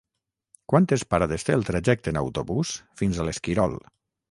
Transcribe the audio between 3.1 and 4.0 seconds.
a l'Esquirol?